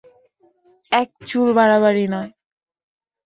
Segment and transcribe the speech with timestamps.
[0.91, 2.29] এক চুল বাড়াবাড়ি নয়।